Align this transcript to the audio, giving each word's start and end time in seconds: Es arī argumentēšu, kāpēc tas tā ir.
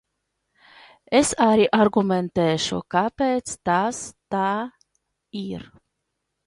Es 1.19 1.33
arī 1.49 1.67
argumentēšu, 1.79 2.81
kāpēc 2.97 3.55
tas 3.71 4.01
tā 4.37 4.45
ir. 5.47 5.73